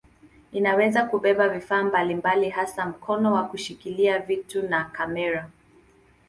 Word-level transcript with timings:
Inaweza 0.51 1.05
kubeba 1.05 1.49
vifaa 1.49 1.83
mbalimbali 1.83 2.49
hasa 2.49 2.85
mkono 2.85 3.33
wa 3.33 3.43
kushikilia 3.43 4.19
vitu 4.19 4.63
na 4.69 4.83
kamera. 4.83 5.49